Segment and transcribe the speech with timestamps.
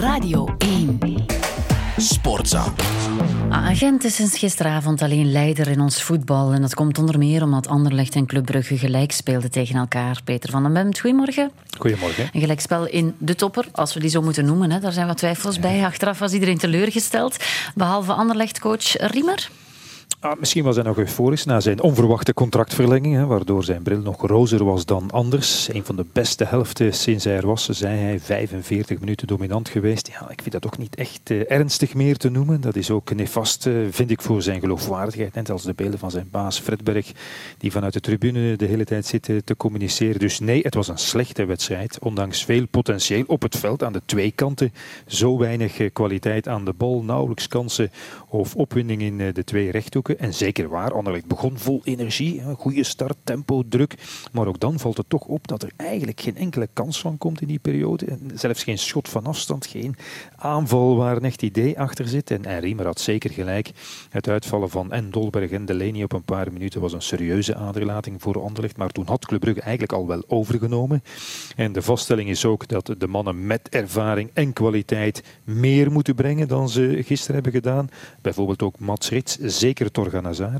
[0.00, 0.98] Radio 1.
[1.96, 2.64] Sportza.
[3.50, 6.52] Agent is sinds gisteravond alleen leider in ons voetbal.
[6.52, 10.20] En dat komt onder meer omdat Anderlecht en Club Brugge gelijk speelden tegen elkaar.
[10.24, 11.50] Peter van den Bemt, goedemorgen.
[11.78, 12.28] Goedemorgen.
[12.32, 14.70] Een gelijkspel in de topper, als we die zo moeten noemen.
[14.70, 14.80] Hè.
[14.80, 15.84] Daar zijn wat twijfels bij.
[15.84, 17.36] Achteraf was iedereen teleurgesteld.
[17.74, 19.50] Behalve Anderlecht-coach Riemer.
[20.22, 24.26] Ah, misschien was hij nog euforisch na zijn onverwachte contractverlenging, hè, waardoor zijn bril nog
[24.26, 25.68] rozer was dan anders.
[25.72, 30.08] Een van de beste helften sinds hij er was, zei hij, 45 minuten dominant geweest.
[30.08, 32.60] Ja, ik vind dat ook niet echt eh, ernstig meer te noemen.
[32.60, 35.34] Dat is ook nefast, eh, vind ik, voor zijn geloofwaardigheid.
[35.34, 37.12] Net als de beelden van zijn baas Fredberg,
[37.58, 40.20] die vanuit de tribune de hele tijd zit te communiceren.
[40.20, 44.02] Dus nee, het was een slechte wedstrijd, ondanks veel potentieel op het veld aan de
[44.04, 44.72] twee kanten.
[45.06, 47.90] Zo weinig eh, kwaliteit aan de bal, nauwelijks kansen
[48.28, 50.09] of opwinding in eh, de twee rechthoeken.
[50.16, 52.42] En zeker waar, Anderlecht begon vol energie.
[52.56, 53.94] Goede start, tempo, druk.
[54.32, 57.40] Maar ook dan valt het toch op dat er eigenlijk geen enkele kans van komt
[57.40, 58.18] in die periode.
[58.34, 59.96] Zelfs geen schot van afstand, geen
[60.36, 62.30] aanval waar een echt idee achter zit.
[62.30, 63.70] En, en Riemer had zeker gelijk.
[64.10, 68.22] Het uitvallen van en Dolberg en Delaney op een paar minuten was een serieuze aderlating
[68.22, 68.76] voor Anderlecht.
[68.76, 71.02] Maar toen had Club Brugge eigenlijk al wel overgenomen.
[71.56, 76.48] En de vaststelling is ook dat de mannen met ervaring en kwaliteit meer moeten brengen
[76.48, 77.88] dan ze gisteren hebben gedaan.
[78.20, 79.90] Bijvoorbeeld ook Mats Rits, zeker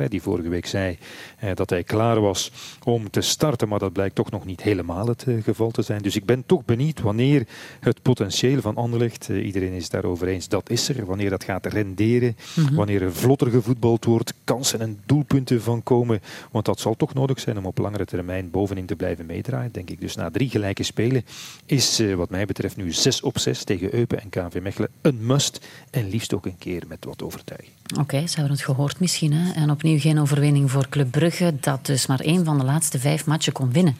[0.08, 0.98] Die vorige week zei
[1.38, 2.52] eh, dat hij klaar was
[2.84, 6.02] om te starten, maar dat blijkt toch nog niet helemaal het eh, geval te zijn.
[6.02, 7.46] Dus ik ben toch benieuwd wanneer
[7.80, 11.66] het potentieel van Anderlecht, eh, iedereen is daarover eens, dat is er, wanneer dat gaat
[11.66, 12.74] renderen, mhm.
[12.74, 17.40] wanneer er vlotter gevoetbald wordt, kansen en doelpunten van komen, want dat zal toch nodig
[17.40, 20.00] zijn om op langere termijn bovenin te blijven meedraaien, denk ik.
[20.00, 21.24] Dus na drie gelijke spelen
[21.66, 25.66] is wat mij betreft nu 6 op 6 tegen Eupen en KV Mechelen een must
[25.90, 27.72] en liefst ook een keer met wat overtuiging.
[27.90, 29.29] Oké, okay, ze hebben het gehoord misschien.
[29.32, 33.26] En opnieuw geen overwinning voor Club Brugge, dat dus maar één van de laatste vijf
[33.26, 33.96] matchen kon winnen.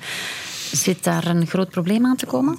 [0.73, 2.59] Zit daar een groot probleem aan te komen?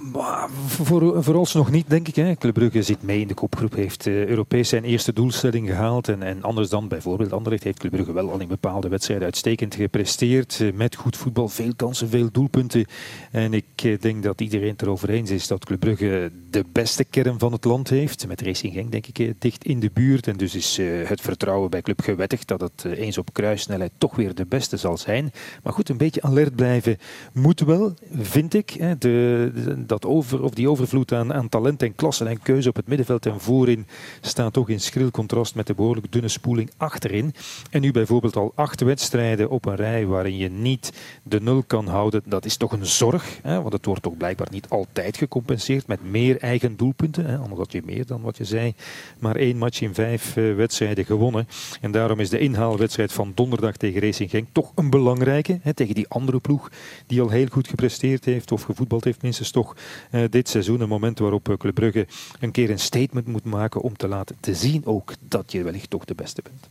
[0.65, 2.15] Voor, voor ons nog niet, denk ik.
[2.15, 2.35] Hè.
[2.35, 6.07] Club Brugge zit mee in de kopgroep, heeft uh, Europees zijn eerste doelstelling gehaald.
[6.07, 9.75] En, en anders dan bijvoorbeeld Anderlecht heeft Club Brugge wel al in bepaalde wedstrijden uitstekend
[9.75, 10.59] gepresteerd.
[10.59, 12.85] Uh, met goed voetbal, veel kansen, veel doelpunten.
[13.31, 17.03] En ik uh, denk dat iedereen het erover eens is dat Club Brugge de beste
[17.03, 18.27] kern van het land heeft.
[18.27, 20.27] Met Racing Genk denk ik dicht in de buurt.
[20.27, 24.35] En dus is het vertrouwen bij Club gewettigd dat het eens op kruissnelheid toch weer
[24.35, 25.31] de beste zal zijn.
[25.63, 26.97] Maar goed, een beetje alert blijven
[27.33, 28.69] moet wel vind ik.
[28.69, 32.75] Hè, de, dat over, of die overvloed aan, aan talent en klassen en keuze op
[32.75, 33.87] het middenveld en voorin
[34.21, 37.33] staat toch in schril contrast met de behoorlijk dunne spoeling achterin.
[37.69, 41.87] En nu bijvoorbeeld al acht wedstrijden op een rij waarin je niet de nul kan
[41.87, 43.39] houden, dat is toch een zorg.
[43.41, 47.25] Hè, want het wordt toch blijkbaar niet altijd gecompenseerd met meer eigen doelpunten.
[47.25, 48.73] Hè, omdat je meer dan wat je zei,
[49.19, 51.47] maar één match in vijf uh, wedstrijden gewonnen.
[51.81, 55.59] En daarom is de inhaalwedstrijd van donderdag tegen Racing Genk toch een belangrijke.
[55.61, 56.71] Hè, tegen die andere ploeg
[57.07, 59.75] die al heel goed gepresteerd heeft of gevoetbald heeft minstens toch
[60.11, 60.81] uh, dit seizoen.
[60.81, 62.07] Een moment waarop uh, Club Brugge
[62.39, 65.89] een keer een statement moet maken om te laten te zien ook dat je wellicht
[65.89, 66.67] toch de beste bent.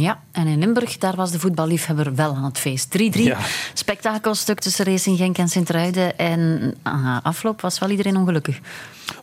[0.00, 2.98] Ja, en in Limburg, daar was de voetballiefhebber wel aan het feest.
[2.98, 3.38] 3-3, ja.
[3.74, 6.18] spektakelstuk tussen Racing Genk en Sint-Truiden.
[6.18, 8.60] En aha, afloop was wel iedereen ongelukkig.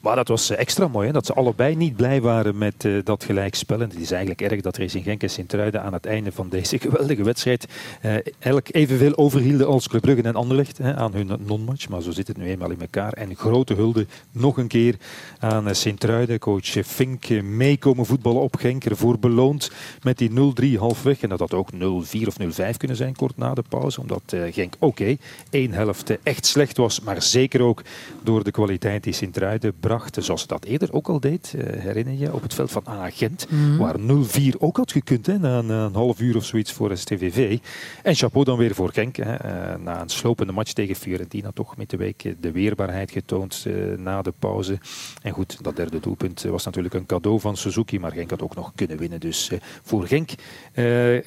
[0.01, 1.13] Maar dat was eh, extra mooi, hè?
[1.13, 3.81] dat ze allebei niet blij waren met uh, dat gelijkspel.
[3.81, 6.77] En het is eigenlijk erg dat Racing Genk en Sint-Truiden aan het einde van deze
[6.85, 7.65] geweldige wedstrijd
[8.01, 11.89] uh, eigenlijk evenveel overhielden als Club Brugge en Anderlecht hè, aan hun non-match.
[11.89, 13.13] Maar zo zit het nu eenmaal in elkaar.
[13.13, 14.95] En grote hulde nog een keer
[15.39, 16.39] aan Sint-Truiden.
[16.39, 20.29] Coach Fink meekomen voetballen op Genk, ervoor beloond met die
[20.75, 21.21] 0-3 halfweg.
[21.21, 22.35] En dat had ook 0-4 of
[22.73, 24.01] 0-5 kunnen zijn kort na de pauze.
[24.01, 25.17] Omdat Genk oké, okay,
[25.49, 27.01] één helft echt slecht was.
[27.01, 27.81] Maar zeker ook
[28.23, 32.13] door de kwaliteit die Sint-Truiden bracht, zoals ze dat eerder ook al deed, uh, herinner
[32.13, 33.77] je, op het veld van Agent, mm.
[33.77, 37.57] waar 0-4 ook had gekund, hè, na, een, een, half uur of zoiets voor STVV.
[38.03, 41.77] En chapeau dan weer voor Genk, hè, uh, na een slopende match tegen Fiorentina, toch
[41.77, 43.65] met de week de weerbaarheid getoond
[43.97, 44.77] na de pauze.
[45.21, 48.55] En goed, dat derde doelpunt was natuurlijk een cadeau van Suzuki, maar Genk had ook
[48.55, 49.19] nog kunnen winnen.
[49.19, 49.51] Dus
[49.83, 50.29] voor Genk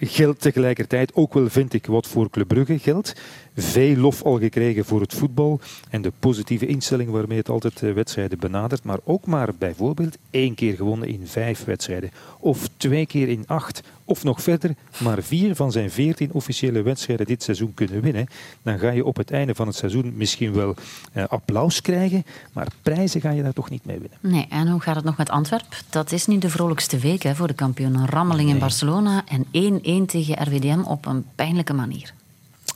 [0.01, 3.15] geldt tegelijkertijd ook wel, vind ik, wat voor Club Brugge geldt
[3.61, 5.61] veel lof al gekregen voor het voetbal
[5.91, 7.95] en de positieve instelling waarmee het altijd eh,
[8.39, 8.85] wedstrijden benadert.
[8.85, 12.11] Maar ook maar bijvoorbeeld één keer gewonnen in vijf wedstrijden.
[12.39, 13.83] Of twee keer in acht.
[14.05, 18.27] Of nog verder, maar vier van zijn veertien officiële wedstrijden dit seizoen kunnen winnen.
[18.63, 20.75] Dan ga je op het einde van het seizoen misschien wel
[21.13, 22.25] eh, applaus krijgen.
[22.53, 24.19] Maar prijzen ga je daar toch niet mee winnen.
[24.21, 25.79] Nee, en hoe gaat het nog met Antwerpen?
[25.91, 27.95] Dat is niet de vrolijkste week hè, voor de kampioen.
[27.95, 28.55] Een rammeling nee.
[28.55, 29.45] in Barcelona en
[30.03, 32.15] 1-1 tegen RWDM op een pijnlijke manier.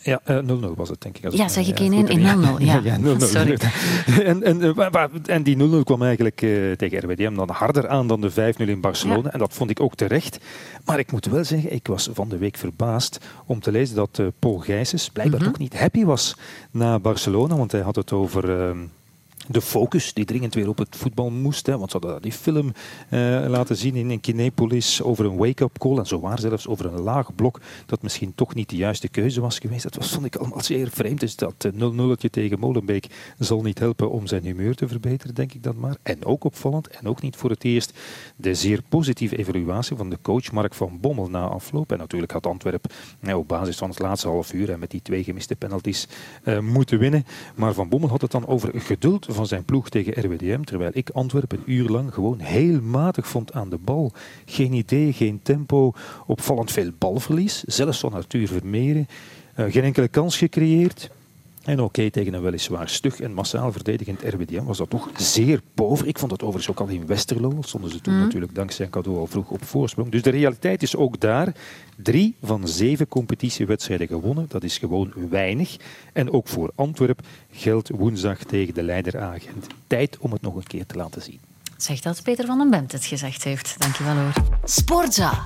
[0.02, 1.32] Ja, 0-0 uh, was het, denk ik.
[1.32, 2.10] Ja, zeg ik 1-1 in 0-0.
[2.58, 3.16] Ja, ja 0-0.
[3.18, 3.58] Sorry.
[4.24, 4.76] en, en,
[5.24, 8.80] en die 0-0 kwam eigenlijk uh, tegen RWDM dan harder aan dan de 5-0 in
[8.80, 9.22] Barcelona.
[9.22, 9.32] Ja.
[9.32, 10.38] En dat vond ik ook terecht.
[10.84, 14.18] Maar ik moet wel zeggen, ik was van de week verbaasd om te lezen dat
[14.20, 15.54] uh, Paul Gijsens blijkbaar mm -hmm.
[15.54, 16.36] toch niet happy was
[16.70, 17.56] na Barcelona.
[17.56, 18.74] Want hij had het over...
[19.48, 21.66] De focus die dringend weer op het voetbal moest.
[21.66, 22.72] Hè, want ze hadden die film
[23.10, 25.98] uh, laten zien in, in Kinepolis over een wake-up call.
[25.98, 29.40] En zo waar zelfs over een laag blok dat misschien toch niet de juiste keuze
[29.40, 29.82] was geweest.
[29.82, 31.20] Dat was, vond ik allemaal zeer vreemd.
[31.20, 33.06] Dus dat 0-0 uh, tegen Molenbeek
[33.38, 35.96] zal niet helpen om zijn humeur te verbeteren, denk ik dan maar.
[36.02, 37.98] En ook opvallend, en ook niet voor het eerst,
[38.36, 41.92] de zeer positieve evaluatie van de coach Mark van Bommel na afloop.
[41.92, 42.92] En natuurlijk had Antwerp
[43.22, 46.08] ja, op basis van het laatste half uur en met die twee gemiste penalties
[46.60, 47.24] moeten winnen.
[47.54, 51.10] Maar Van Bommel had het dan over geduld van zijn ploeg tegen RWDM, terwijl ik
[51.10, 54.12] Antwerpen een uur lang gewoon heel matig vond aan de bal.
[54.44, 55.92] Geen idee, geen tempo,
[56.26, 59.08] opvallend veel balverlies, zelfs van Arthur Vermeeren.
[59.56, 61.10] Uh, geen enkele kans gecreëerd.
[61.64, 65.60] En oké, okay, tegen een weliswaar stug en massaal verdedigend RWDM was dat toch zeer
[65.74, 66.06] pover.
[66.06, 67.56] Ik vond dat overigens ook al in Westerlo.
[67.60, 68.20] Stonden ze toen mm.
[68.20, 70.10] natuurlijk dankzij cadeau al vroeg op voorsprong.
[70.10, 71.54] Dus de realiteit is ook daar.
[71.96, 74.46] Drie van zeven competitiewedstrijden gewonnen.
[74.48, 75.76] Dat is gewoon weinig.
[76.12, 77.20] En ook voor Antwerp
[77.50, 79.66] geldt woensdag tegen de leider Agent.
[79.86, 81.40] Tijd om het nog een keer te laten zien.
[81.76, 83.74] Zeg dat Peter van den Bemt het gezegd heeft.
[83.78, 84.32] Dankjewel hoor.
[84.64, 85.42] Sportza.